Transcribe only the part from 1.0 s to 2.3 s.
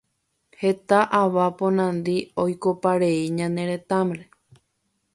ava ponandi